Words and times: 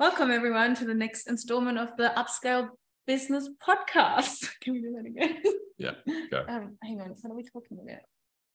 Welcome, 0.00 0.30
everyone, 0.30 0.76
to 0.76 0.84
the 0.84 0.94
next 0.94 1.28
installment 1.28 1.76
of 1.76 1.96
the 1.96 2.12
Upscale 2.16 2.68
Business 3.08 3.48
Podcast. 3.60 4.48
Can 4.60 4.74
we 4.74 4.80
do 4.80 4.92
that 4.92 5.04
again? 5.04 5.42
Yeah, 5.76 5.94
go. 6.30 6.44
Um, 6.48 6.76
hang 6.84 7.00
on, 7.00 7.08
what 7.08 7.32
are 7.32 7.34
we 7.34 7.42
talking 7.42 7.78
about? 7.82 8.02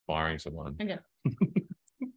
Firing 0.07 0.39
someone. 0.39 0.77
Okay. 0.81 0.99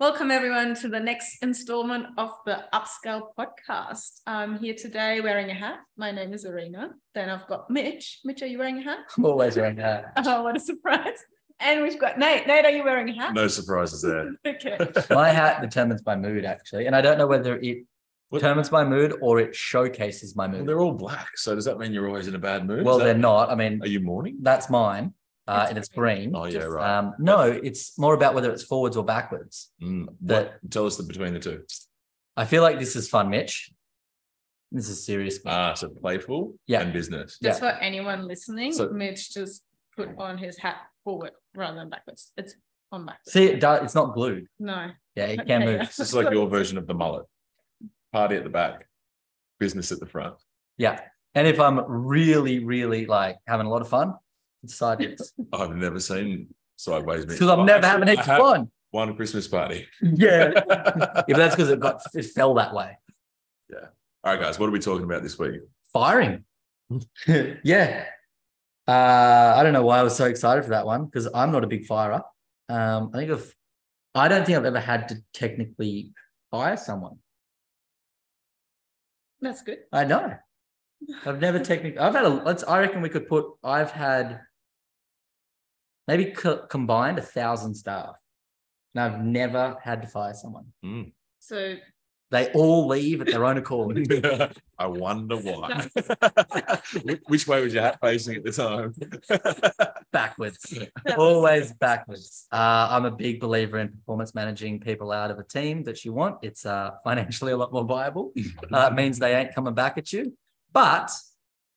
Welcome, 0.00 0.32
everyone, 0.32 0.74
to 0.74 0.88
the 0.88 0.98
next 0.98 1.40
installment 1.40 2.06
of 2.18 2.32
the 2.46 2.64
Upscale 2.74 3.28
Podcast. 3.38 4.22
I'm 4.26 4.58
here 4.58 4.74
today 4.74 5.20
wearing 5.20 5.50
a 5.50 5.54
hat. 5.54 5.78
My 5.96 6.10
name 6.10 6.32
is 6.32 6.44
Erina. 6.44 6.88
Then 7.14 7.30
I've 7.30 7.46
got 7.46 7.70
Mitch. 7.70 8.18
Mitch, 8.24 8.42
are 8.42 8.46
you 8.46 8.58
wearing 8.58 8.78
a 8.78 8.82
hat? 8.82 8.98
I'm 9.16 9.24
always 9.24 9.56
wearing 9.56 9.78
a 9.78 9.82
hat. 9.82 10.12
Oh, 10.16 10.42
what 10.42 10.56
a 10.56 10.60
surprise. 10.60 11.20
And 11.60 11.82
we've 11.82 11.98
got 12.00 12.18
Nate. 12.18 12.46
Nate, 12.46 12.64
are 12.64 12.70
you 12.70 12.82
wearing 12.84 13.08
a 13.10 13.14
hat? 13.14 13.34
No 13.34 13.46
surprises 13.48 14.00
there. 14.02 14.32
Okay. 14.46 14.78
My 15.10 15.28
hat 15.30 15.60
determines 15.60 16.02
my 16.06 16.16
mood, 16.16 16.44
actually. 16.44 16.86
And 16.86 16.96
I 16.96 17.00
don't 17.02 17.18
know 17.18 17.26
whether 17.26 17.58
it 17.58 17.84
What- 18.30 18.38
determines 18.40 18.72
my 18.72 18.84
mood 18.84 19.14
or 19.20 19.40
it 19.40 19.54
showcases 19.54 20.34
my 20.34 20.46
Well, 20.46 20.58
mood. 20.58 20.68
they're 20.68 20.80
all 20.80 20.92
black. 20.94 21.36
So 21.36 21.54
does 21.54 21.66
that 21.66 21.78
mean 21.78 21.92
you're 21.92 22.06
always 22.08 22.28
in 22.28 22.34
a 22.34 22.38
bad 22.38 22.66
mood? 22.66 22.84
Well, 22.84 22.98
that- 22.98 23.04
they're 23.04 23.14
not. 23.14 23.50
I 23.50 23.54
mean, 23.54 23.82
Are 23.82 23.86
you 23.88 24.00
mourning? 24.00 24.38
that's 24.40 24.70
mine. 24.70 25.12
Uh, 25.46 25.60
It's 25.62 25.68
and 25.70 25.78
it's 25.78 25.88
green. 25.88 26.34
Oh, 26.34 26.44
yeah, 26.44 26.60
right. 26.62 26.98
Um, 26.98 27.14
no, 27.18 27.40
it's 27.42 27.98
more 27.98 28.14
about 28.14 28.34
whether 28.34 28.50
it's 28.52 28.62
forwards 28.62 28.96
or 28.96 29.04
backwards. 29.04 29.70
Mm, 29.82 30.06
that- 30.22 30.44
what- 30.62 30.70
Tell 30.70 30.86
us 30.86 30.96
the 30.96 31.02
between 31.02 31.34
the 31.34 31.40
two. 31.40 31.64
I 32.36 32.44
feel 32.46 32.62
like 32.62 32.78
this 32.78 32.94
is 32.96 33.08
fun, 33.08 33.28
Mitch. 33.30 33.70
This 34.72 34.88
is 34.88 35.04
serious. 35.04 35.44
Mitch. 35.44 35.52
Ah, 35.52 35.74
so 35.74 35.88
playful 35.88 36.54
Yeah. 36.66 36.80
and 36.82 36.92
business. 36.92 37.36
Yeah. 37.40 37.50
Just 37.50 37.60
for 37.60 37.66
anyone 37.68 38.26
listening, 38.28 38.72
So- 38.72 38.90
Mitch 38.90 39.34
just 39.34 39.64
put 39.96 40.08
on 40.18 40.38
his 40.38 40.56
hat 40.58 40.76
forward 41.04 41.32
rather 41.54 41.76
than 41.78 41.88
backwards. 41.90 42.32
It's 42.36 42.54
on 42.92 43.06
backwards. 43.06 43.32
See, 43.32 43.44
it 43.46 43.60
does, 43.60 43.84
it's 43.84 43.94
not 43.94 44.14
glued. 44.14 44.46
No. 44.58 44.90
Yeah, 45.16 45.26
it 45.26 45.46
can 45.46 45.62
Okay, 45.62 45.64
move. 45.64 45.76
yeah. 45.80 45.84
This 45.86 45.98
is 46.00 46.14
like 46.14 46.30
your 46.30 46.48
version 46.56 46.78
of 46.78 46.86
the 46.86 46.94
mullet. 46.94 47.26
Party 48.12 48.36
at 48.36 48.44
the 48.44 48.50
back, 48.50 48.86
business 49.58 49.92
at 49.92 50.00
the 50.00 50.06
front. 50.06 50.34
Yeah. 50.78 51.00
And 51.34 51.46
if 51.46 51.60
I'm 51.60 51.78
really, 51.86 52.64
really 52.64 53.06
like 53.06 53.36
having 53.46 53.66
a 53.66 53.70
lot 53.70 53.82
of 53.82 53.88
fun, 53.88 54.14
it's 54.64 54.74
sideways. 54.74 55.32
I've 55.52 55.76
never 55.76 56.00
seen 56.00 56.48
sideways. 56.76 57.24
Because 57.26 57.48
I'm 57.48 57.64
never 57.66 57.86
having 57.86 58.08
I 58.08 58.12
heaps 58.16 58.28
of 58.28 58.38
fun. 58.38 58.70
One 58.90 59.14
Christmas 59.14 59.46
party. 59.46 59.86
Yeah. 60.02 60.50
yeah, 60.56 60.62
but 60.66 61.26
that's 61.28 61.54
because 61.54 61.70
it 61.70 61.78
got 61.78 62.02
it 62.14 62.24
fell 62.24 62.54
that 62.54 62.74
way. 62.74 62.98
Yeah. 63.70 63.86
All 64.24 64.32
right, 64.34 64.40
guys, 64.40 64.58
what 64.58 64.68
are 64.68 64.72
we 64.72 64.80
talking 64.80 65.04
about 65.04 65.22
this 65.22 65.38
week? 65.38 65.60
Firing. 65.92 66.44
yeah. 67.62 68.04
Uh, 68.90 69.54
I 69.56 69.62
don't 69.62 69.72
know 69.72 69.84
why 69.84 70.00
I 70.00 70.02
was 70.02 70.16
so 70.16 70.24
excited 70.24 70.64
for 70.64 70.70
that 70.70 70.84
one 70.84 71.04
because 71.04 71.28
I'm 71.32 71.52
not 71.52 71.62
a 71.62 71.68
big 71.68 71.84
firer. 71.86 72.22
Um, 72.68 73.10
I 73.14 73.18
think 73.18 73.30
I've, 73.30 73.54
I 74.16 74.26
don't 74.26 74.44
think 74.44 74.58
I've 74.58 74.64
ever 74.64 74.80
had 74.80 75.08
to 75.10 75.16
technically 75.32 76.12
fire 76.50 76.76
someone. 76.76 77.18
That's 79.40 79.62
good. 79.62 79.78
I 79.92 80.04
know. 80.04 80.34
I've 81.24 81.40
never 81.40 81.60
technically. 81.60 82.00
I've 82.00 82.14
had 82.14 82.24
a. 82.24 82.28
Let's. 82.28 82.64
I 82.64 82.80
reckon 82.80 83.00
we 83.00 83.08
could 83.08 83.28
put. 83.28 83.46
I've 83.62 83.92
had 83.92 84.40
maybe 86.08 86.32
co- 86.32 86.66
combined 86.66 87.18
a 87.18 87.22
thousand 87.22 87.74
staff, 87.74 88.16
and 88.94 89.04
I've 89.04 89.24
never 89.24 89.76
had 89.82 90.02
to 90.02 90.08
fire 90.08 90.34
someone. 90.34 90.66
Mm. 90.84 91.12
So 91.38 91.76
They 92.30 92.46
all 92.52 92.86
leave 92.86 93.20
at 93.20 93.26
their 93.26 93.44
own 93.44 93.56
accord. 93.58 94.06
I 94.78 94.86
wonder 94.86 95.36
why. 95.36 95.88
Which- 97.02 97.20
Which 97.26 97.46
way 97.48 97.60
was 97.62 97.74
your 97.74 97.82
hat 97.82 97.98
facing 98.00 98.36
at 98.36 98.44
the 98.44 98.52
time? 98.52 98.94
backwards. 100.12 100.78
always 101.18 101.72
backwards. 101.72 102.46
Uh, 102.52 102.88
I'm 102.90 103.04
a 103.04 103.10
big 103.10 103.40
believer 103.40 103.78
in 103.78 103.88
performance 103.88 104.32
managing 104.34 104.78
people 104.80 105.10
out 105.10 105.30
of 105.32 105.38
a 105.40 105.44
team 105.44 105.82
that 105.84 106.04
you 106.04 106.12
want. 106.12 106.36
It's 106.42 106.64
uh, 106.64 106.92
financially 107.02 107.50
a 107.52 107.56
lot 107.56 107.72
more 107.72 107.84
viable. 107.84 108.32
Uh, 108.72 108.88
it 108.92 108.94
means 108.94 109.18
they 109.18 109.34
ain't 109.34 109.54
coming 109.54 109.74
back 109.74 109.98
at 109.98 110.12
you. 110.12 110.36
But 110.72 111.10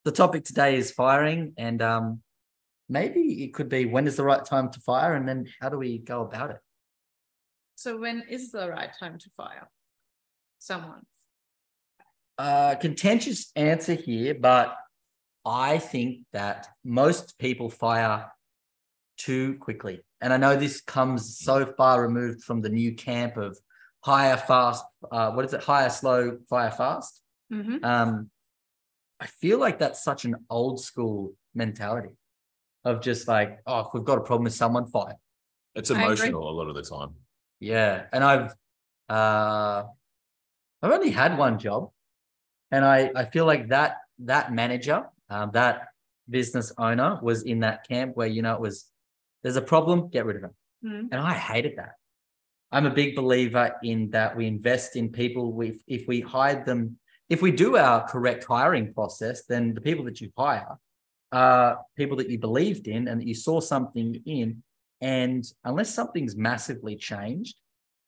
the 0.06 0.12
topic 0.12 0.44
today 0.44 0.76
is 0.78 0.92
firing, 0.92 1.54
and 1.58 1.82
um, 1.82 2.22
maybe 2.90 3.44
it 3.44 3.56
could 3.56 3.70
be 3.70 3.86
when 3.86 4.06
is 4.06 4.18
the 4.18 4.24
right 4.24 4.44
time 4.46 4.70
to 4.72 4.80
fire, 4.82 5.16
and 5.16 5.28
then 5.28 5.48
how 5.60 5.70
do 5.70 5.78
we 5.78 5.98
go 5.98 6.22
about 6.22 6.52
it? 6.52 6.58
so 7.76 7.98
when 7.98 8.24
is 8.30 8.52
the 8.52 8.70
right 8.70 8.92
time 9.00 9.18
to 9.18 9.30
fire 9.36 9.68
someone? 10.64 11.02
Uh, 12.38 12.76
contentious 12.76 13.52
answer 13.56 13.94
here, 13.94 14.34
but 14.34 14.76
I 15.46 15.78
think 15.78 16.26
that 16.32 16.68
most 16.84 17.38
people 17.38 17.70
fire 17.70 18.32
too 19.18 19.58
quickly. 19.60 20.02
And 20.22 20.34
I 20.34 20.38
know 20.38 20.56
this 20.56 20.82
comes 20.82 21.38
so 21.38 21.66
far 21.66 22.02
removed 22.02 22.44
from 22.44 22.62
the 22.62 22.70
new 22.70 22.96
camp 22.96 23.38
of 23.38 23.58
hire 24.04 24.38
fast. 24.38 24.84
Uh, 25.12 25.32
what 25.32 25.46
is 25.46 25.54
it? 25.54 25.62
Hire 25.62 25.90
slow, 25.90 26.40
fire 26.50 26.72
fast. 26.72 27.22
Mhm. 27.52 27.84
Um, 27.84 28.32
I 29.20 29.28
feel 29.28 29.60
like 29.60 29.80
that's 29.80 30.04
such 30.04 30.26
an 30.26 30.36
old 30.50 30.82
school 30.82 31.34
mentality 31.54 32.16
of 32.84 33.02
just 33.02 33.28
like, 33.28 33.60
oh, 33.66 33.82
if 33.82 33.88
we've 33.94 34.04
got 34.04 34.18
a 34.18 34.22
problem 34.22 34.46
with 34.46 34.54
someone, 34.54 34.88
fire. 34.88 35.18
It's 35.76 35.90
emotional 35.90 36.50
a 36.50 36.52
lot 36.52 36.68
of 36.68 36.76
the 36.76 36.84
time. 36.84 37.16
Yeah, 37.60 38.06
and 38.12 38.24
I've 38.24 38.54
uh 39.10 39.84
I've 40.84 40.92
only 40.92 41.12
had 41.12 41.38
one 41.38 41.58
job, 41.58 41.92
and 42.70 42.84
I 42.84 43.10
I 43.16 43.26
feel 43.26 43.46
like 43.46 43.70
that 43.70 43.98
that 44.20 44.54
manager, 44.54 45.06
um, 45.30 45.52
that 45.54 45.88
business 46.30 46.74
owner 46.78 47.20
was 47.22 47.44
in 47.44 47.62
that 47.62 47.88
camp 47.88 48.16
where 48.18 48.28
you 48.28 48.42
know 48.42 48.54
it 48.54 48.60
was 48.62 48.86
there's 49.44 49.56
a 49.56 49.62
problem, 49.62 50.10
get 50.10 50.26
rid 50.26 50.36
of 50.36 50.42
them, 50.44 50.56
Mhm. 50.86 51.08
and 51.12 51.16
I 51.16 51.34
hated 51.34 51.78
that. 51.78 51.94
I'm 52.72 52.86
a 52.86 52.94
big 52.94 53.16
believer 53.16 53.76
in 53.84 54.10
that 54.12 54.36
we 54.36 54.46
invest 54.46 54.96
in 54.98 55.10
people. 55.12 55.54
We 55.54 55.82
if 55.88 56.06
we 56.08 56.20
hire 56.20 56.64
them, 56.66 57.00
if 57.30 57.42
we 57.42 57.52
do 57.52 57.78
our 57.78 58.06
correct 58.08 58.44
hiring 58.44 58.94
process, 58.94 59.46
then 59.46 59.74
the 59.74 59.82
people 59.82 60.04
that 60.06 60.20
you 60.20 60.32
hire 60.38 60.78
are 61.32 61.80
people 61.96 62.18
that 62.18 62.30
you 62.30 62.38
believed 62.40 62.88
in 62.88 63.08
and 63.08 63.22
that 63.22 63.28
you 63.28 63.34
saw 63.36 63.60
something 63.62 64.22
in. 64.26 64.64
And 65.02 65.44
unless 65.64 65.94
something's 65.94 66.36
massively 66.36 66.96
changed, 66.96 67.56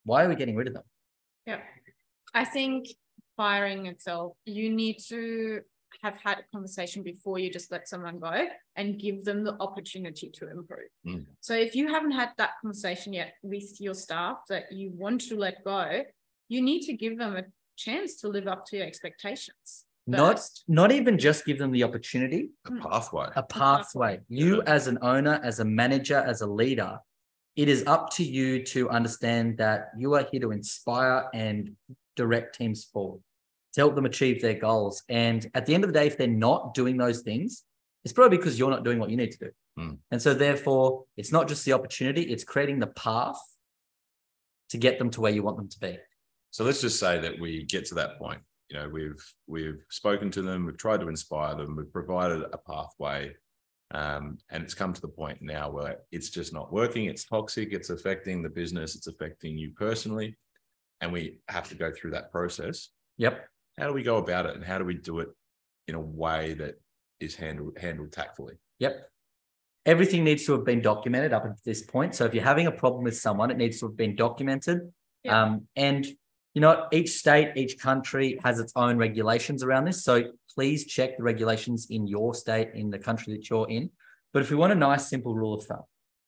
why 0.04 0.26
are 0.26 0.30
we 0.30 0.36
getting 0.36 0.56
rid 0.56 0.68
of 0.68 0.74
them? 0.74 0.84
Yeah. 1.46 1.62
I 2.36 2.44
think 2.44 2.90
firing 3.38 3.86
itself, 3.88 4.34
you 4.46 4.70
need 4.70 4.98
to 5.08 5.62
have 6.04 6.18
had 6.22 6.40
a 6.40 6.44
conversation 6.54 7.02
before 7.02 7.40
you 7.40 7.50
just 7.50 7.72
let 7.72 7.88
someone 7.88 8.20
go 8.20 8.48
and 8.76 9.00
give 9.00 9.24
them 9.24 9.46
the 9.46 9.56
opportunity 9.62 10.30
to 10.38 10.52
improve. 10.52 10.90
Mm. 11.08 11.26
So 11.40 11.54
if 11.56 11.74
you 11.76 11.88
haven't 11.88 12.12
had 12.12 12.32
that 12.38 12.52
conversation 12.62 13.14
yet 13.14 13.36
with 13.42 13.80
your 13.80 13.94
staff 13.94 14.40
that 14.50 14.70
you 14.74 14.92
want 14.94 15.22
to 15.30 15.38
let 15.38 15.64
go, 15.64 16.02
you 16.50 16.62
need 16.62 16.82
to 16.82 16.94
give 16.94 17.18
them 17.18 17.38
a 17.38 17.44
chance 17.78 18.16
to 18.18 18.28
live 18.28 18.48
up 18.48 18.66
to 18.68 18.78
your 18.78 18.86
expectations. 18.86 19.86
Not 20.06 20.34
first. 20.36 20.66
not 20.68 20.92
even 20.92 21.18
just 21.18 21.46
give 21.46 21.58
them 21.58 21.72
the 21.72 21.84
opportunity, 21.84 22.50
A 22.66 22.72
Mm. 22.72 22.82
pathway. 22.82 23.28
a 23.36 23.44
pathway. 23.44 24.20
You 24.28 24.58
Yeah. 24.58 24.74
as 24.76 24.88
an 24.88 25.00
owner, 25.02 25.40
as 25.44 25.62
a 25.62 25.66
manager, 25.66 26.18
as 26.18 26.42
a 26.42 26.48
leader, 26.48 27.00
it 27.56 27.70
is 27.70 27.84
up 27.88 28.10
to 28.18 28.24
you 28.24 28.64
to 28.66 28.90
understand 28.90 29.58
that 29.60 29.92
you 29.98 30.14
are 30.14 30.28
here 30.30 30.42
to 30.42 30.52
inspire 30.52 31.30
and 31.34 31.76
direct 32.16 32.58
teams 32.58 32.84
forward, 32.84 33.22
to 33.74 33.82
help 33.82 33.96
them 33.96 34.06
achieve 34.06 34.42
their 34.42 34.54
goals. 34.54 35.04
And 35.10 35.50
at 35.54 35.66
the 35.66 35.74
end 35.74 35.84
of 35.84 35.92
the 35.92 36.00
day, 36.00 36.08
if 36.08 36.18
they're 36.18 36.28
not 36.28 36.74
doing 36.74 36.98
those 36.98 37.22
things, 37.22 37.64
it's 38.04 38.14
probably 38.14 38.38
because 38.38 38.58
you're 38.58 38.70
not 38.70 38.84
doing 38.84 39.00
what 39.00 39.10
you 39.10 39.18
need 39.18 39.32
to 39.32 39.40
do. 39.40 39.52
Mm. 39.80 39.98
And 40.12 40.22
so 40.22 40.34
therefore, 40.34 41.06
it's 41.18 41.32
not 41.32 41.48
just 41.48 41.66
the 41.66 41.74
opportunity, 41.74 42.24
it's 42.24 42.44
creating 42.44 42.80
the 42.80 42.88
path 42.88 43.40
to 44.70 44.78
get 44.78 45.00
them 45.00 45.10
to 45.12 45.22
where 45.22 45.32
you 45.32 45.44
want 45.44 45.58
them 45.58 45.70
to 45.70 45.80
be. 45.80 45.98
So 46.52 46.64
let's 46.64 46.82
just 46.82 47.00
say 47.00 47.20
that 47.20 47.40
we 47.40 47.64
get 47.64 47.86
to 47.88 47.96
that 47.96 48.18
point. 48.18 48.42
You 48.70 48.80
know, 48.80 48.90
we've 48.90 49.34
we've 49.48 49.84
spoken 49.90 50.32
to 50.32 50.42
them, 50.42 50.66
we've 50.66 50.78
tried 50.78 51.02
to 51.02 51.10
inspire 51.10 51.56
them, 51.56 51.76
we've 51.76 51.92
provided 51.92 52.44
a 52.52 52.58
pathway, 52.58 53.36
um, 53.92 54.38
and 54.50 54.64
it's 54.64 54.74
come 54.74 54.94
to 54.94 55.02
the 55.02 55.08
point 55.08 55.40
now 55.42 55.70
where 55.70 55.98
it's 56.12 56.30
just 56.30 56.54
not 56.54 56.74
working. 56.74 57.06
It's 57.06 57.26
toxic. 57.26 57.74
It's 57.74 57.90
affecting 57.90 58.42
the 58.42 58.50
business. 58.50 58.96
It's 58.96 59.08
affecting 59.08 59.58
you 59.58 59.72
personally, 59.76 60.36
and 61.02 61.12
we 61.12 61.40
have 61.48 61.70
to 61.70 61.76
go 61.76 61.92
through 61.92 62.12
that 62.12 62.32
process. 62.32 62.90
Yep. 63.18 63.48
How 63.78 63.88
do 63.88 63.94
we 63.94 64.04
go 64.04 64.18
about 64.18 64.46
it, 64.46 64.56
and 64.56 64.64
how 64.64 64.78
do 64.78 64.86
we 64.86 64.96
do 64.96 65.20
it 65.20 65.30
in 65.88 65.96
a 65.96 66.00
way 66.00 66.54
that 66.56 66.76
is 67.20 67.36
handled 67.36 67.78
handled 67.78 68.12
tactfully? 68.12 68.56
Yep. 68.80 69.10
Everything 69.86 70.24
needs 70.24 70.46
to 70.46 70.54
have 70.54 70.66
been 70.66 70.82
documented 70.82 71.32
up 71.32 71.46
at 71.46 71.64
this 71.64 71.84
point. 71.84 72.16
So 72.16 72.26
if 72.26 72.34
you're 72.34 72.44
having 72.44 72.68
a 72.68 72.72
problem 72.72 73.04
with 73.04 73.18
someone, 73.18 73.52
it 73.52 73.58
needs 73.58 73.80
to 73.80 73.88
have 73.88 73.98
been 73.98 74.16
documented. 74.16 74.92
Yeah. 75.24 75.44
Um, 75.44 75.68
and 75.76 76.06
you 76.56 76.62
know, 76.62 76.88
each 76.94 77.12
state, 77.12 77.52
each 77.58 77.78
country 77.78 78.40
has 78.44 78.60
its 78.60 78.72
own 78.78 78.98
regulations 78.98 79.62
around 79.62 79.86
this. 79.86 80.04
So 80.04 80.24
please 80.56 80.86
check 80.86 81.18
the 81.18 81.24
regulations 81.24 81.88
in 81.90 82.08
your 82.08 82.34
state, 82.34 82.70
in 82.74 82.90
the 82.90 82.98
country 82.98 83.34
that 83.34 83.50
you're 83.50 83.70
in. 83.70 83.92
But 84.32 84.42
if 84.42 84.50
we 84.50 84.56
want 84.56 84.72
a 84.72 84.76
nice, 84.76 85.10
simple 85.10 85.36
rule 85.36 85.56
of 85.56 85.66
thumb, 85.66 85.84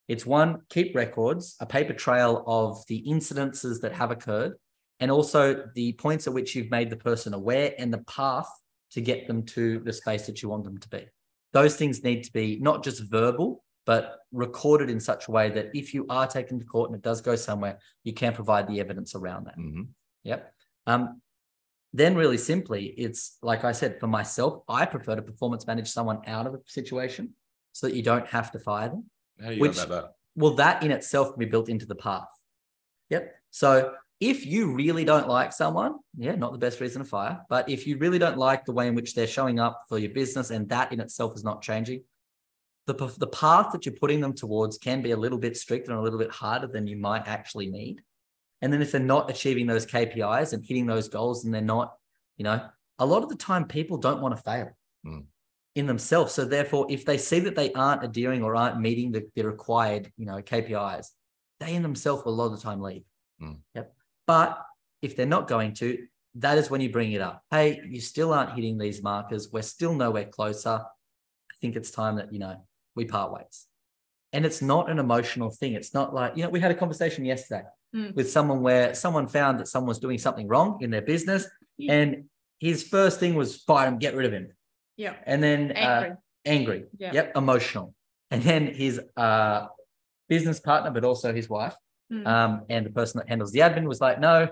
it's 0.10 0.26
one, 0.26 0.62
keep 0.70 0.96
records, 0.96 1.56
a 1.62 1.66
paper 1.66 1.94
trail 1.94 2.44
of 2.46 2.86
the 2.88 3.04
incidences 3.08 3.82
that 3.82 3.94
have 3.94 4.12
occurred, 4.12 4.54
and 5.00 5.12
also 5.12 5.64
the 5.76 5.94
points 5.94 6.28
at 6.28 6.34
which 6.34 6.56
you've 6.56 6.72
made 6.72 6.90
the 6.90 6.96
person 6.98 7.34
aware 7.34 7.74
and 7.78 7.94
the 7.94 8.00
path 8.00 8.50
to 8.92 9.02
get 9.02 9.28
them 9.28 9.44
to 9.44 9.80
the 9.80 9.94
space 9.94 10.26
that 10.26 10.42
you 10.42 10.50
want 10.50 10.64
them 10.64 10.78
to 10.78 10.90
be. 10.90 11.06
Those 11.54 11.76
things 11.76 12.04
need 12.04 12.24
to 12.24 12.32
be 12.34 12.58
not 12.62 12.84
just 12.84 13.04
verbal, 13.04 13.64
but 13.86 14.20
recorded 14.32 14.90
in 14.90 15.00
such 15.00 15.28
a 15.28 15.32
way 15.32 15.50
that 15.50 15.70
if 15.74 15.94
you 15.94 16.06
are 16.10 16.28
taken 16.28 16.60
to 16.60 16.66
court 16.66 16.90
and 16.90 16.98
it 16.98 17.04
does 17.04 17.22
go 17.22 17.36
somewhere, 17.36 17.80
you 18.04 18.14
can 18.14 18.34
provide 18.34 18.68
the 18.68 18.80
evidence 18.80 19.16
around 19.16 19.46
that. 19.46 19.58
Mhm. 19.58 19.88
Yep. 20.24 20.54
Um, 20.88 21.22
then 21.94 22.16
really 22.16 22.38
simply, 22.38 22.88
it's 22.88 23.38
like 23.42 23.64
I 23.64 23.72
said, 23.72 24.00
for 24.00 24.08
myself, 24.08 24.64
I 24.68 24.86
prefer 24.86 25.16
to 25.16 25.22
performance 25.22 25.66
manage 25.68 25.90
someone 25.90 26.20
out 26.28 26.46
of 26.48 26.54
a 26.54 26.60
situation 26.66 27.34
so 27.72 27.88
that 27.88 27.96
you 27.96 28.04
don't 28.04 28.28
have 28.28 28.52
to 28.52 28.60
fire 28.60 28.90
them. 28.90 29.10
How 29.40 29.50
do 29.50 29.56
you 29.56 29.62
Which- 29.62 29.78
that? 29.78 30.14
Well, 30.36 30.54
that 30.56 30.84
in 30.84 30.92
itself 30.92 31.32
can 31.32 31.40
be 31.40 31.46
built 31.46 31.68
into 31.70 31.86
the 31.86 31.96
path. 31.96 32.28
Yep. 33.10 33.34
So 33.52 33.96
if 34.20 34.46
you 34.46 34.74
really 34.74 35.06
don't 35.06 35.28
like 35.28 35.54
someone, 35.54 35.96
yeah, 36.18 36.36
not 36.36 36.52
the 36.52 36.58
best 36.58 36.80
reason 36.80 37.04
to 37.04 37.08
fire, 37.08 37.40
but 37.50 37.70
if 37.70 37.86
you 37.86 37.98
really 37.98 38.18
don't 38.18 38.38
like 38.38 38.66
the 38.66 38.72
way 38.74 38.88
in 38.88 38.96
which 38.96 39.14
they're 39.14 39.28
showing 39.28 39.60
up 39.60 39.84
for 39.88 40.00
your 40.00 40.12
business 40.12 40.50
and 40.50 40.68
that 40.70 40.92
in 40.92 41.00
itself 41.00 41.36
is 41.36 41.44
not 41.44 41.62
changing, 41.62 42.04
the, 42.88 42.94
the 43.20 43.28
path 43.28 43.72
that 43.74 43.86
you're 43.86 43.96
putting 43.96 44.22
them 44.22 44.34
towards 44.34 44.78
can 44.78 45.02
be 45.02 45.12
a 45.12 45.18
little 45.18 45.38
bit 45.38 45.58
stricter 45.58 45.92
and 45.92 46.00
a 46.00 46.04
little 46.04 46.18
bit 46.18 46.32
harder 46.32 46.68
than 46.68 46.88
you 46.88 46.96
might 46.98 47.28
actually 47.28 47.68
need. 47.68 48.02
And 48.62 48.74
then 48.74 48.82
if 48.82 48.92
they're 48.92 49.02
not 49.02 49.30
achieving 49.30 49.68
those 49.68 49.86
KPIs 49.86 50.54
and 50.54 50.66
hitting 50.66 50.88
those 50.88 51.10
goals 51.10 51.46
and 51.46 51.54
they're 51.54 51.62
not, 51.62 51.94
you 52.38 52.44
know, 52.44 52.66
a 52.98 53.06
lot 53.06 53.22
of 53.22 53.30
the 53.30 53.36
time 53.36 53.66
people 53.66 53.98
don't 53.98 54.22
want 54.22 54.36
to 54.36 54.42
fail 54.42 54.70
Mm. 55.06 55.26
in 55.76 55.86
themselves. 55.86 56.34
So 56.34 56.44
therefore, 56.44 56.88
if 56.90 57.06
they 57.06 57.20
see 57.20 57.40
that 57.42 57.56
they 57.56 57.72
aren't 57.74 58.04
adhering 58.04 58.44
or 58.44 58.56
aren't 58.56 58.80
meeting 58.82 59.12
the, 59.12 59.30
the 59.36 59.44
required, 59.44 60.12
you 60.18 60.26
know, 60.26 60.42
KPIs, 60.42 61.12
they 61.60 61.76
in 61.76 61.84
themselves 61.84 62.26
will 62.26 62.34
a 62.34 62.36
lot 62.36 62.46
of 62.48 62.54
the 62.54 62.64
time 62.64 62.82
leave. 62.82 63.04
Mm. 63.42 63.60
Yep. 63.76 63.94
But 64.28 64.62
if 65.02 65.16
they're 65.16 65.26
not 65.26 65.48
going 65.48 65.74
to, 65.76 65.98
that 66.36 66.58
is 66.58 66.70
when 66.70 66.82
you 66.82 66.92
bring 66.92 67.14
it 67.14 67.22
up. 67.22 67.42
Hey, 67.50 67.82
you 67.88 68.02
still 68.02 68.34
aren't 68.34 68.54
hitting 68.54 68.78
these 68.78 69.02
markers. 69.02 69.50
We're 69.52 69.62
still 69.64 69.94
nowhere 69.94 70.26
closer. 70.26 70.82
I 70.82 71.54
think 71.62 71.76
it's 71.76 71.90
time 71.90 72.18
that, 72.18 72.32
you 72.32 72.40
know, 72.40 72.58
we 72.96 73.06
part 73.06 73.32
ways. 73.34 73.66
And 74.34 74.46
it's 74.46 74.62
not 74.62 74.90
an 74.90 75.00
emotional 75.00 75.50
thing. 75.50 75.74
It's 75.74 75.94
not 75.94 76.14
like, 76.14 76.36
you 76.36 76.44
know, 76.44 76.50
we 76.50 76.60
had 76.60 76.72
a 76.72 76.76
conversation 76.76 77.26
yesterday 77.26 77.64
Mm. 77.96 78.14
with 78.16 78.30
someone 78.30 78.62
where 78.62 78.94
someone 78.94 79.28
found 79.28 79.62
that 79.62 79.68
someone 79.70 79.88
was 79.88 79.98
doing 80.00 80.18
something 80.18 80.46
wrong 80.46 80.78
in 80.82 80.90
their 80.92 81.02
business. 81.02 81.48
Yeah. 81.78 81.94
And 81.94 82.26
his 82.60 82.84
first 82.84 83.18
thing 83.18 83.34
was 83.34 83.64
fire 83.64 83.88
him, 83.88 83.98
get 83.98 84.14
rid 84.14 84.26
of 84.26 84.34
him. 84.34 84.50
Yeah. 84.98 85.14
And 85.26 85.42
then 85.42 85.72
uh, 85.72 85.74
Angry. 85.74 86.18
angry. 86.46 86.84
Yeah. 86.98 87.14
Yep. 87.14 87.38
Emotional. 87.38 87.94
And 88.30 88.44
then 88.44 88.68
his 88.68 89.00
uh, 89.16 89.68
business 90.28 90.60
partner, 90.60 90.92
but 90.92 91.06
also 91.06 91.34
his 91.34 91.48
wife, 91.50 91.76
Mm. 92.12 92.26
um, 92.26 92.62
and 92.70 92.86
the 92.86 92.90
person 92.90 93.20
that 93.20 93.28
handles 93.28 93.52
the 93.52 93.60
admin 93.60 93.86
was 93.86 94.00
like, 94.00 94.20
no, 94.20 94.48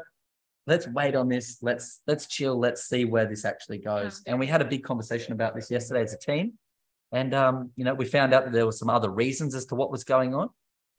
let's 0.68 0.88
wait 0.88 1.16
on 1.16 1.30
this. 1.30 1.60
Let's 1.62 2.02
let's 2.08 2.28
chill. 2.28 2.60
Let's 2.60 2.84
see 2.88 3.06
where 3.06 3.26
this 3.26 3.46
actually 3.46 3.78
goes. 3.78 4.22
Yeah. 4.26 4.32
And 4.32 4.40
we 4.40 4.48
had 4.48 4.62
a 4.62 4.66
big 4.66 4.84
conversation 4.84 5.34
about 5.34 5.56
this 5.56 5.72
yesterday 5.72 6.02
as 6.04 6.14
a 6.14 6.18
team. 6.18 6.54
And 7.12 7.34
um, 7.34 7.72
you 7.76 7.86
know, 7.86 7.94
we 7.94 8.06
found 8.06 8.34
out 8.34 8.46
that 8.46 8.54
there 8.54 8.66
were 8.66 8.72
some 8.72 8.90
other 8.90 9.10
reasons 9.10 9.56
as 9.56 9.66
to 9.68 9.76
what 9.76 9.92
was 9.92 10.04
going 10.04 10.34
on, 10.34 10.50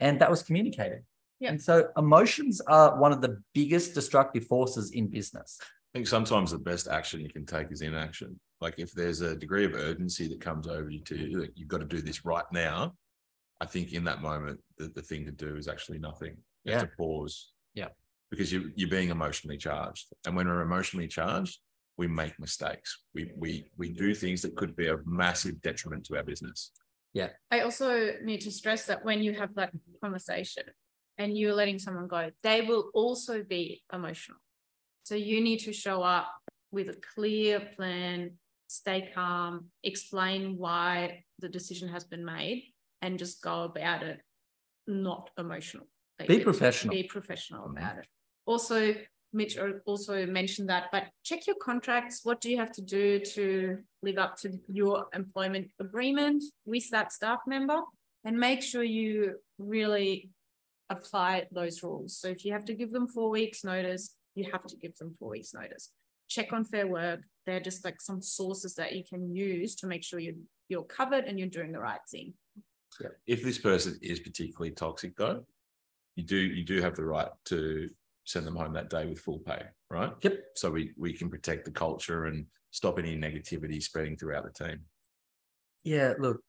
and 0.01 0.21
that 0.21 0.31
was 0.31 0.43
communicated. 0.43 1.03
Yeah. 1.41 1.51
And 1.51 1.63
so 1.63 1.89
emotions 1.97 2.63
are 2.63 2.99
one 2.99 3.13
of 3.13 3.21
the 3.21 3.43
biggest 3.53 3.95
destructive 3.95 4.47
forces 4.47 4.93
in 4.93 5.09
business. 5.09 5.59
I 5.61 5.99
think 5.99 6.07
sometimes 6.07 6.51
the 6.51 6.59
best 6.59 6.89
action 6.89 7.21
you 7.21 7.29
can 7.29 7.45
take 7.45 7.71
is 7.71 7.83
inaction. 7.83 8.41
Like 8.61 8.79
if 8.79 8.93
there's 8.93 9.21
a 9.21 9.37
degree 9.37 9.67
of 9.67 9.75
urgency 9.75 10.29
that 10.29 10.41
comes 10.41 10.67
over 10.67 10.89
you 10.89 11.01
to 11.05 11.17
you, 11.17 11.41
like, 11.41 11.53
you've 11.55 11.69
got 11.69 11.79
to 11.79 11.85
do 11.85 12.01
this 12.01 12.25
right 12.25 12.45
now. 12.53 12.95
I 13.61 13.67
think 13.67 13.93
in 13.93 14.05
that 14.05 14.23
moment, 14.23 14.61
the, 14.79 14.89
the 14.89 15.03
thing 15.03 15.25
to 15.25 15.33
do 15.33 15.57
is 15.57 15.69
actually 15.69 15.99
nothing. 15.99 16.37
You 16.65 16.73
have 16.73 16.83
to 16.83 16.97
pause. 16.97 17.53
Yeah. 17.75 17.89
Because 18.31 18.53
you 18.53 18.73
you're 18.75 18.91
being 18.91 19.11
emotionally 19.11 19.57
charged. 19.57 20.07
And 20.27 20.35
when 20.35 20.49
we're 20.49 20.63
emotionally 20.63 21.07
charged, 21.07 21.59
we 21.97 22.09
make 22.09 22.39
mistakes. 22.39 23.05
We 23.15 23.31
we 23.37 23.71
we 23.77 23.91
do 23.91 24.15
things 24.15 24.43
that 24.43 24.57
could 24.57 24.75
be 24.77 24.89
a 24.89 24.99
massive 25.05 25.61
detriment 25.63 26.05
to 26.07 26.17
our 26.17 26.25
business. 26.25 26.73
Yeah. 27.13 27.29
I 27.51 27.61
also 27.61 28.15
need 28.23 28.43
to 28.43 28.51
stress 28.51 28.87
that 28.87 29.05
when 29.05 29.23
you 29.23 29.33
have 29.35 29.55
that 29.55 29.73
conversation 30.03 30.65
and 31.19 31.39
you're 31.39 31.55
letting 31.55 31.79
someone 31.79 32.09
go, 32.09 32.31
they 32.43 32.61
will 32.63 32.91
also 32.93 33.43
be 33.43 33.83
emotional. 33.93 34.39
So 35.05 35.15
you 35.15 35.41
need 35.41 35.61
to 35.61 35.73
show 35.73 36.03
up 36.03 36.29
with 36.73 36.89
a 36.89 36.97
clear 37.15 37.61
plan, 37.77 38.33
stay 38.67 39.11
calm, 39.15 39.67
explain 39.83 40.59
why 40.59 41.25
the 41.39 41.49
decision 41.49 41.89
has 41.89 42.05
been 42.05 42.25
made, 42.25 42.65
and 43.07 43.21
just 43.21 43.41
go 43.41 43.63
about 43.63 44.03
it 44.03 44.21
not 44.89 45.31
emotional. 45.39 45.87
Be 46.27 46.41
professional. 46.41 46.95
Be 46.95 47.05
professional 47.05 47.69
Mhm. 47.69 47.73
about 47.77 47.99
it. 47.99 48.07
Also, 48.47 48.95
Mitch 49.33 49.59
also 49.85 50.27
mentioned 50.27 50.69
that, 50.69 50.85
but 50.93 51.05
check 51.23 51.47
your 51.47 51.57
contracts. 51.57 52.25
What 52.25 52.41
do 52.41 52.51
you 52.51 52.59
have 52.59 52.73
to 52.73 52.83
do 52.83 53.21
to 53.37 53.83
live 54.03 54.19
up 54.19 54.37
to 54.43 54.49
your 54.69 55.09
employment 55.13 55.73
agreement 55.79 56.43
with 56.65 56.89
that 56.91 57.13
staff 57.13 57.41
member? 57.47 57.81
And 58.25 58.39
make 58.39 58.63
sure 58.63 58.83
you 58.83 59.41
really 59.59 60.31
apply 60.89 61.47
those 61.53 61.83
rules. 61.83 62.17
So 62.17 62.29
if 62.29 62.45
you 62.45 62.53
have 62.53 62.65
to 62.67 62.75
give 62.75 62.93
them 62.93 63.07
four 63.09 63.29
weeks 63.31 63.63
notice, 63.65 64.17
you 64.35 64.45
have 64.53 64.65
to 64.67 64.77
give 64.77 64.95
them 64.97 65.15
four 65.19 65.31
weeks 65.31 65.53
notice. 65.53 65.93
Check 66.29 66.53
on 66.53 66.65
fair 66.65 66.87
work. 66.87 67.21
They're 67.45 67.61
just 67.71 67.85
like 67.85 68.01
some 68.01 68.21
sources 68.23 68.75
that 68.77 68.95
you 68.97 69.05
can 69.05 69.35
use 69.35 69.75
to 69.77 69.87
make 69.87 70.03
sure 70.05 70.19
you're 70.19 70.41
you're 70.69 70.85
covered 71.01 71.25
and 71.27 71.39
you're 71.39 71.57
doing 71.59 71.73
the 71.73 71.79
right 71.91 72.01
thing. 72.11 72.35
If 73.27 73.43
this 73.43 73.59
person 73.59 73.99
is 74.03 74.21
particularly 74.21 74.71
toxic 74.71 75.17
though, 75.17 75.45
you 76.15 76.25
do 76.25 76.37
you 76.37 76.65
do 76.65 76.81
have 76.81 76.97
the 76.97 77.05
right 77.05 77.29
to 77.47 77.91
send 78.25 78.47
them 78.47 78.57
home 78.57 78.73
that 78.73 78.91
day 78.91 79.07
with 79.07 79.21
full 79.21 79.39
pay, 79.39 79.63
right? 79.91 80.13
Yep. 80.23 80.39
So 80.55 80.71
we 80.71 80.93
we 80.97 81.13
can 81.13 81.31
protect 81.31 81.65
the 81.65 81.71
culture 81.71 82.27
and 82.27 82.47
stop 82.71 82.99
any 82.99 83.17
negativity 83.17 83.83
spreading 83.83 84.17
throughout 84.17 84.45
the 84.45 84.65
team. 84.65 84.81
Yeah, 85.85 86.15
look, 86.19 86.41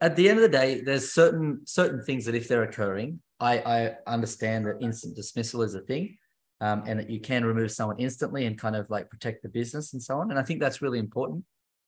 at 0.00 0.16
the 0.16 0.28
end 0.28 0.38
of 0.38 0.42
the 0.42 0.56
day, 0.56 0.80
there's 0.80 1.12
certain 1.12 1.60
certain 1.66 2.02
things 2.02 2.24
that 2.26 2.34
if 2.34 2.48
they're 2.48 2.62
occurring, 2.62 3.20
I 3.40 3.58
I 3.58 4.12
understand 4.12 4.66
that 4.66 4.78
instant 4.80 5.16
dismissal 5.16 5.62
is 5.62 5.74
a 5.74 5.80
thing, 5.80 6.16
um, 6.60 6.84
and 6.86 7.00
that 7.00 7.10
you 7.10 7.20
can 7.20 7.44
remove 7.44 7.72
someone 7.72 7.98
instantly 7.98 8.46
and 8.46 8.58
kind 8.58 8.76
of 8.76 8.88
like 8.88 9.10
protect 9.10 9.42
the 9.42 9.48
business 9.48 9.92
and 9.92 10.02
so 10.02 10.18
on. 10.18 10.30
And 10.30 10.38
I 10.38 10.42
think 10.42 10.60
that's 10.60 10.80
really 10.80 10.98
important. 10.98 11.44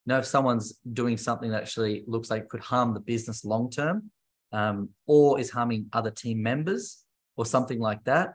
Know, 0.06 0.18
if 0.18 0.26
someone's 0.26 0.74
doing 0.92 1.16
something 1.16 1.50
that 1.50 1.62
actually 1.62 2.04
looks 2.06 2.30
like 2.30 2.48
could 2.48 2.60
harm 2.60 2.94
the 2.94 3.00
business 3.00 3.44
long 3.44 3.70
term, 3.70 4.10
um, 4.52 4.88
or 5.06 5.38
is 5.38 5.50
harming 5.50 5.86
other 5.92 6.10
team 6.10 6.42
members 6.42 7.04
or 7.36 7.46
something 7.46 7.78
like 7.78 8.02
that, 8.04 8.34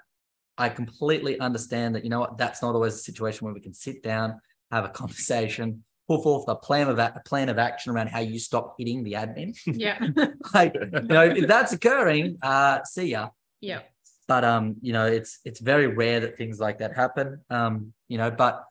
I 0.58 0.70
completely 0.70 1.40
understand 1.40 1.96
that. 1.96 2.04
You 2.04 2.10
know 2.10 2.20
what? 2.20 2.38
That's 2.38 2.62
not 2.62 2.76
always 2.76 2.94
a 2.94 3.00
situation 3.00 3.46
where 3.46 3.54
we 3.54 3.60
can 3.60 3.74
sit 3.74 4.02
down, 4.04 4.40
have 4.72 4.86
a 4.86 4.90
conversation, 4.90 5.84
pull 6.08 6.22
forth 6.22 6.48
a 6.48 6.56
plan 6.56 6.88
of 6.88 7.00
a, 7.00 7.14
a 7.16 7.28
plan 7.28 7.50
of 7.50 7.58
action 7.58 7.92
around 7.92 8.08
how 8.08 8.20
you 8.20 8.40
stop 8.40 8.76
hitting 8.78 9.04
the 9.04 9.14
admin. 9.14 9.58
Yeah. 9.66 10.00
like, 10.54 10.76
you 10.76 11.02
know, 11.02 11.24
if 11.24 11.48
that's 11.48 11.74
occurring, 11.74 12.38
uh, 12.42 12.84
see 12.84 13.08
ya. 13.08 13.30
yeah. 13.62 13.82
But 14.28 14.44
um, 14.44 14.76
you 14.82 14.92
know, 14.92 15.06
it's 15.06 15.40
it's 15.46 15.60
very 15.60 15.88
rare 15.88 16.20
that 16.22 16.38
things 16.38 16.60
like 16.60 16.80
that 16.80 16.96
happen. 16.96 17.42
Um, 17.50 17.94
you 18.08 18.18
know, 18.18 18.32
but 18.32 18.64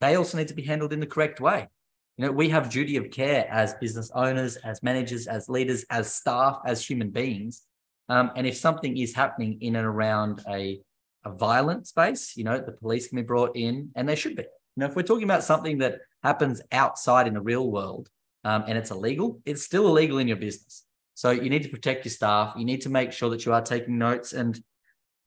they 0.00 0.14
also 0.16 0.38
need 0.38 0.48
to 0.48 0.54
be 0.54 0.62
handled 0.62 0.92
in 0.92 1.00
the 1.00 1.06
correct 1.06 1.40
way. 1.40 1.68
You 2.16 2.26
know, 2.26 2.32
we 2.32 2.48
have 2.50 2.70
duty 2.70 2.96
of 2.96 3.10
care 3.10 3.46
as 3.50 3.74
business 3.74 4.10
owners, 4.14 4.56
as 4.56 4.82
managers, 4.82 5.26
as 5.26 5.48
leaders, 5.48 5.84
as 5.90 6.14
staff, 6.14 6.60
as 6.64 6.84
human 6.84 7.10
beings. 7.10 7.62
Um, 8.08 8.30
and 8.36 8.46
if 8.46 8.56
something 8.56 8.96
is 8.96 9.14
happening 9.14 9.60
in 9.60 9.76
and 9.76 9.86
around 9.86 10.42
a 10.48 10.80
a 11.24 11.30
violent 11.30 11.86
space, 11.86 12.36
you 12.36 12.44
know, 12.44 12.58
the 12.58 12.72
police 12.72 13.08
can 13.08 13.16
be 13.16 13.22
brought 13.22 13.56
in, 13.56 13.90
and 13.94 14.08
they 14.08 14.14
should 14.14 14.36
be. 14.36 14.42
You 14.42 14.80
know, 14.80 14.86
if 14.86 14.94
we're 14.94 15.02
talking 15.02 15.24
about 15.24 15.42
something 15.42 15.78
that 15.78 16.00
happens 16.22 16.60
outside 16.70 17.26
in 17.26 17.34
the 17.34 17.40
real 17.40 17.70
world 17.70 18.08
um, 18.44 18.64
and 18.66 18.76
it's 18.76 18.90
illegal, 18.90 19.40
it's 19.44 19.62
still 19.62 19.86
illegal 19.86 20.18
in 20.18 20.28
your 20.28 20.36
business. 20.36 20.84
So 21.14 21.30
you 21.30 21.48
need 21.48 21.62
to 21.62 21.68
protect 21.68 22.04
your 22.04 22.10
staff. 22.10 22.54
You 22.56 22.64
need 22.64 22.82
to 22.82 22.88
make 22.88 23.12
sure 23.12 23.30
that 23.30 23.46
you 23.46 23.52
are 23.52 23.62
taking 23.62 23.98
notes 23.98 24.32
and 24.32 24.60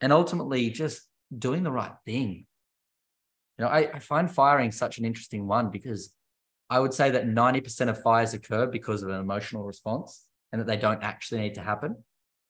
and 0.01 0.13
ultimately 0.13 0.70
just 0.70 1.01
doing 1.36 1.63
the 1.63 1.72
right 1.72 1.94
thing. 2.06 2.46
You 3.58 3.65
know, 3.65 3.67
I, 3.67 3.89
I 3.96 4.00
find 4.00 4.29
firing 4.29 4.72
such 4.72 5.00
an 5.00 5.06
interesting 5.06 5.48
one 5.48 5.72
because 5.72 6.13
I 6.70 6.80
would 6.80 6.94
say 6.94 7.10
that 7.12 7.26
90% 7.26 7.90
of 7.90 8.02
fires 8.02 8.34
occur 8.34 8.68
because 8.68 9.04
of 9.04 9.10
an 9.10 9.20
emotional 9.20 9.64
response 9.64 10.26
and 10.52 10.60
that 10.60 10.68
they 10.68 10.78
don't 10.78 11.02
actually 11.04 11.42
need 11.42 11.56
to 11.56 11.62
happen. 11.62 12.04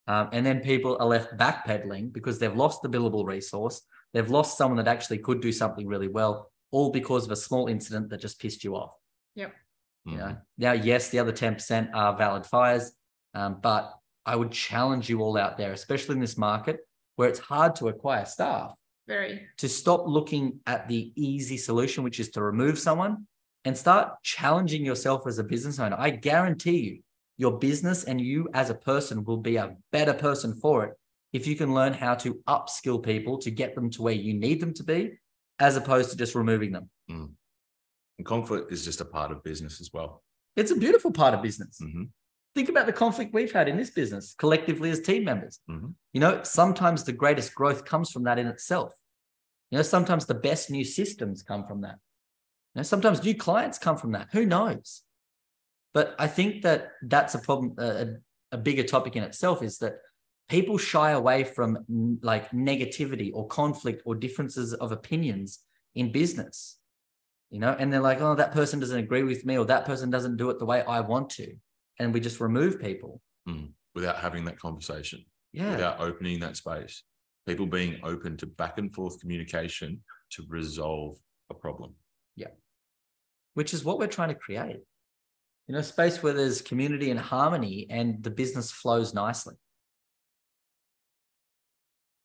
Um, 0.07 0.29
and 0.31 0.45
then 0.45 0.61
people 0.61 0.97
are 0.99 1.05
left 1.05 1.37
backpedaling 1.37 2.13
because 2.13 2.39
they've 2.39 2.55
lost 2.55 2.81
the 2.81 2.89
billable 2.89 3.25
resource. 3.25 3.81
They've 4.13 4.29
lost 4.29 4.57
someone 4.57 4.77
that 4.83 4.87
actually 4.87 5.19
could 5.19 5.41
do 5.41 5.51
something 5.51 5.85
really 5.87 6.07
well, 6.07 6.51
all 6.71 6.91
because 6.91 7.25
of 7.25 7.31
a 7.31 7.35
small 7.35 7.67
incident 7.67 8.09
that 8.09 8.21
just 8.21 8.39
pissed 8.39 8.63
you 8.63 8.75
off. 8.75 8.93
You 9.35 10.13
Mhm. 10.13 10.17
know, 10.19 10.37
now, 10.57 10.71
yes, 10.71 11.09
the 11.09 11.19
other 11.19 11.33
10% 11.33 11.89
are 11.93 12.15
valid 12.15 12.45
fires, 12.45 12.93
um, 13.33 13.59
but 13.59 13.93
I 14.25 14.37
would 14.37 14.53
challenge 14.53 15.09
you 15.09 15.21
all 15.21 15.37
out 15.37 15.57
there, 15.57 15.73
especially 15.73 16.15
in 16.15 16.21
this 16.21 16.37
market 16.37 16.79
where 17.17 17.27
it's 17.27 17.39
hard 17.39 17.75
to 17.75 17.89
acquire 17.89 18.23
staff, 18.23 18.73
Very. 19.05 19.49
to 19.57 19.67
stop 19.67 20.07
looking 20.07 20.61
at 20.65 20.87
the 20.87 21.11
easy 21.15 21.57
solution, 21.57 22.05
which 22.05 22.21
is 22.21 22.29
to 22.31 22.41
remove 22.41 22.79
someone 22.79 23.27
and 23.67 23.77
start 23.77 24.13
challenging 24.23 24.85
yourself 24.85 25.27
as 25.27 25.39
a 25.39 25.43
business 25.43 25.77
owner. 25.77 25.97
I 25.99 26.09
guarantee 26.11 26.79
you, 26.79 26.99
your 27.35 27.59
business 27.59 28.05
and 28.05 28.19
you 28.21 28.47
as 28.53 28.69
a 28.69 28.73
person 28.73 29.25
will 29.25 29.41
be 29.41 29.57
a 29.57 29.75
better 29.91 30.13
person 30.13 30.55
for 30.55 30.85
it 30.85 30.93
if 31.33 31.45
you 31.45 31.57
can 31.57 31.73
learn 31.73 31.91
how 31.91 32.15
to 32.15 32.35
upskill 32.47 33.03
people 33.03 33.37
to 33.39 33.51
get 33.51 33.75
them 33.75 33.89
to 33.89 34.01
where 34.01 34.13
you 34.13 34.33
need 34.33 34.61
them 34.61 34.73
to 34.75 34.85
be, 34.85 35.19
as 35.59 35.75
opposed 35.75 36.11
to 36.11 36.15
just 36.15 36.33
removing 36.33 36.71
them. 36.71 36.89
And 37.09 38.25
conflict 38.25 38.71
is 38.71 38.85
just 38.85 39.01
a 39.01 39.05
part 39.05 39.33
of 39.33 39.43
business 39.43 39.81
as 39.81 39.91
well. 39.93 40.23
It's 40.55 40.71
a 40.71 40.77
beautiful 40.77 41.11
part 41.11 41.33
of 41.33 41.41
business. 41.41 41.77
Mhm. 41.81 42.09
Think 42.55 42.69
about 42.69 42.85
the 42.85 42.93
conflict 42.93 43.33
we've 43.33 43.51
had 43.51 43.67
in 43.67 43.75
this 43.75 43.91
business 43.91 44.33
collectively 44.39 44.91
as 44.91 45.01
team 45.01 45.25
members. 45.25 45.59
Mhm. 45.69 45.93
You 46.13 46.21
know, 46.21 46.41
sometimes 46.43 47.03
the 47.03 47.11
greatest 47.11 47.53
growth 47.53 47.83
comes 47.83 48.11
from 48.11 48.23
that 48.23 48.39
in 48.39 48.47
itself. 48.47 48.93
You 49.71 49.77
know, 49.77 49.83
sometimes 49.83 50.25
the 50.25 50.35
best 50.35 50.71
new 50.71 50.85
systems 50.85 51.43
come 51.43 51.67
from 51.67 51.81
that. 51.81 51.99
You 52.77 52.81
know, 52.81 52.83
sometimes 52.83 53.23
new 53.23 53.33
clients 53.33 53.79
come 53.79 53.97
from 53.97 54.11
that. 54.11 54.27
Who 54.33 54.45
knows? 54.45 55.01
But 55.95 56.15
I 56.19 56.27
think 56.27 56.61
that 56.61 56.91
that's 57.01 57.33
a 57.33 57.39
problem. 57.39 57.73
A, 57.79 58.17
a 58.51 58.57
bigger 58.59 58.83
topic 58.83 59.15
in 59.15 59.23
itself 59.23 59.63
is 59.63 59.79
that 59.79 59.95
people 60.47 60.77
shy 60.77 61.09
away 61.09 61.43
from 61.43 61.79
like 62.21 62.51
negativity 62.51 63.31
or 63.33 63.47
conflict 63.47 64.03
or 64.05 64.13
differences 64.13 64.75
of 64.75 64.91
opinions 64.91 65.63
in 65.95 66.11
business. 66.11 66.77
You 67.49 67.59
know, 67.61 67.75
and 67.79 67.91
they're 67.91 67.99
like, 67.99 68.21
oh, 68.21 68.35
that 68.35 68.51
person 68.51 68.79
doesn't 68.79 68.99
agree 68.99 69.23
with 69.23 69.43
me, 69.43 69.57
or 69.57 69.65
that 69.65 69.85
person 69.85 70.11
doesn't 70.11 70.37
do 70.37 70.51
it 70.51 70.59
the 70.59 70.65
way 70.65 70.83
I 70.83 70.99
want 70.99 71.31
to, 71.31 71.55
and 71.97 72.13
we 72.13 72.19
just 72.19 72.39
remove 72.39 72.79
people 72.79 73.21
Mm. 73.49 73.71
without 73.95 74.17
having 74.17 74.45
that 74.45 74.59
conversation, 74.59 75.25
Yeah. 75.51 75.71
without 75.71 75.99
opening 75.99 76.41
that 76.41 76.57
space. 76.57 77.01
People 77.47 77.65
being 77.65 77.99
open 78.03 78.37
to 78.37 78.45
back 78.45 78.77
and 78.77 78.93
forth 78.93 79.19
communication 79.19 80.03
to 80.31 80.45
resolve 80.47 81.17
a 81.49 81.55
problem. 81.55 81.95
Which 83.57 83.73
is 83.73 83.83
what 83.83 83.97
we're 83.97 84.05
trying 84.05 84.29
to 84.29 84.35
create. 84.35 84.83
You 85.65 85.73
know, 85.73 85.81
space 85.81 86.21
where 86.21 86.33
there's 86.33 86.61
community 86.61 87.09
and 87.09 87.19
harmony 87.19 87.87
and 87.89 88.21
the 88.21 88.29
business 88.29 88.71
flows 88.71 89.15
nicely. 89.15 89.55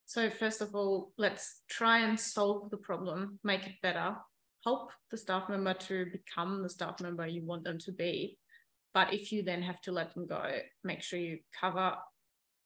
So 0.04 0.28
first 0.28 0.60
of 0.60 0.74
all, 0.74 1.10
let's 1.16 1.62
try 1.70 2.00
and 2.00 2.20
solve 2.20 2.68
the 2.68 2.76
problem, 2.76 3.38
make 3.42 3.66
it 3.66 3.80
better, 3.82 4.14
help 4.62 4.90
the 5.10 5.16
staff 5.16 5.48
member 5.48 5.72
to 5.72 6.04
become 6.12 6.62
the 6.62 6.68
staff 6.68 7.00
member 7.00 7.26
you 7.26 7.42
want 7.46 7.64
them 7.64 7.78
to 7.78 7.92
be. 7.92 8.36
But 8.92 9.14
if 9.14 9.32
you 9.32 9.42
then 9.42 9.62
have 9.62 9.80
to 9.82 9.90
let 9.90 10.12
them 10.12 10.26
go, 10.26 10.44
make 10.84 11.00
sure 11.02 11.18
you 11.18 11.38
cover 11.58 11.94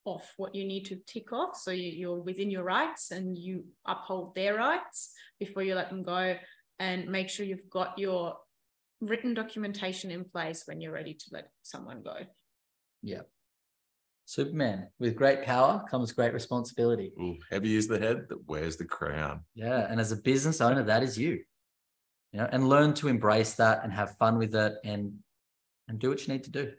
off 0.04 0.32
what 0.38 0.56
you 0.56 0.64
need 0.64 0.86
to 0.86 0.98
tick 1.06 1.32
off. 1.32 1.56
So 1.56 1.70
you, 1.70 1.92
you're 1.92 2.18
within 2.18 2.50
your 2.50 2.64
rights 2.64 3.12
and 3.12 3.38
you 3.38 3.66
uphold 3.86 4.34
their 4.34 4.56
rights 4.56 5.12
before 5.38 5.62
you 5.62 5.76
let 5.76 5.88
them 5.88 6.02
go. 6.02 6.34
And 6.80 7.06
make 7.06 7.28
sure 7.28 7.46
you've 7.46 7.70
got 7.70 7.96
your 7.96 8.36
written 9.00 9.34
documentation 9.34 10.10
in 10.10 10.24
place 10.24 10.62
when 10.66 10.80
you're 10.80 10.92
ready 10.92 11.14
to 11.14 11.24
let 11.32 11.50
someone 11.62 12.02
go. 12.02 12.16
Yeah. 13.02 13.22
Superman, 14.24 14.88
with 14.98 15.14
great 15.14 15.44
power 15.44 15.84
comes 15.88 16.10
great 16.12 16.32
responsibility. 16.32 17.12
Ooh, 17.20 17.36
heavy 17.50 17.76
is 17.76 17.86
the 17.86 17.98
head 17.98 18.26
that 18.28 18.48
wears 18.48 18.76
the 18.76 18.84
crown. 18.84 19.42
Yeah. 19.54 19.86
And 19.88 20.00
as 20.00 20.10
a 20.10 20.16
business 20.16 20.60
owner, 20.60 20.82
that 20.82 21.02
is 21.02 21.16
you. 21.16 21.42
You 22.32 22.40
know, 22.40 22.48
and 22.50 22.68
learn 22.68 22.92
to 22.94 23.08
embrace 23.08 23.54
that 23.54 23.84
and 23.84 23.92
have 23.92 24.16
fun 24.18 24.36
with 24.36 24.54
it 24.54 24.74
and 24.84 25.14
and 25.88 25.98
do 25.98 26.08
what 26.08 26.26
you 26.26 26.32
need 26.32 26.44
to 26.44 26.50
do. 26.50 26.72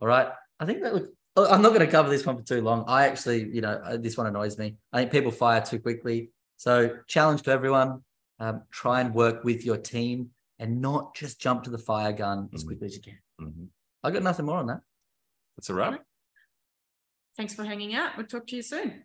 All 0.00 0.08
right. 0.08 0.28
I 0.58 0.64
think 0.64 0.82
that 0.82 0.94
look, 0.94 1.12
I'm 1.36 1.62
not 1.62 1.68
going 1.68 1.80
to 1.80 1.86
cover 1.86 2.08
this 2.08 2.24
one 2.24 2.36
for 2.36 2.42
too 2.42 2.62
long. 2.62 2.84
I 2.88 3.06
actually, 3.06 3.48
you 3.52 3.60
know, 3.60 3.80
uh, 3.84 3.96
this 3.96 4.16
one 4.16 4.26
annoys 4.26 4.58
me. 4.58 4.76
I 4.92 5.00
think 5.00 5.12
people 5.12 5.30
fire 5.30 5.60
too 5.60 5.78
quickly. 5.78 6.30
So, 6.56 6.96
challenge 7.06 7.42
to 7.42 7.52
everyone 7.52 8.02
um, 8.40 8.62
try 8.70 9.00
and 9.00 9.14
work 9.14 9.44
with 9.44 9.64
your 9.64 9.76
team 9.76 10.30
and 10.58 10.80
not 10.80 11.14
just 11.14 11.40
jump 11.40 11.62
to 11.64 11.70
the 11.70 11.78
fire 11.78 12.12
gun 12.12 12.48
as 12.52 12.62
Mhm. 12.62 12.66
quickly 12.66 12.86
as 12.86 12.94
you 12.96 13.02
can. 13.02 13.18
Mhm. 13.40 13.68
I 14.02 14.10
got 14.10 14.22
nothing 14.22 14.46
more 14.46 14.58
on 14.58 14.66
that. 14.66 14.82
That's 15.56 15.70
a 15.70 15.74
wrap. 15.74 16.04
Thanks 17.36 17.54
for 17.54 17.64
hanging 17.64 17.94
out. 17.94 18.16
We'll 18.16 18.26
talk 18.26 18.46
to 18.48 18.56
you 18.56 18.62
soon. 18.62 19.04